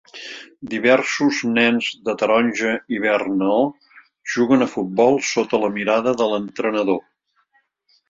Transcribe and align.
diversos 0.69 1.41
nens 1.57 1.89
de 2.09 2.15
taronja 2.21 2.73
i 2.97 3.03
verd 3.05 3.31
neó 3.43 3.61
juguen 4.39 4.69
a 4.69 4.71
futbol 4.75 5.23
sota 5.37 5.65
la 5.67 5.73
mirada 5.81 6.19
de 6.23 6.33
l'entrenador. 6.37 7.03